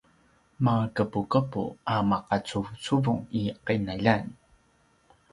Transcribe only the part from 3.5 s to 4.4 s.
qinaljan